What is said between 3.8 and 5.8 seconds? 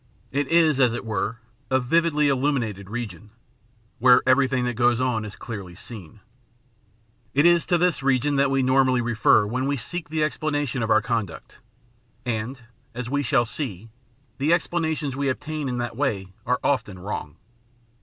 where everything that goes on is clearly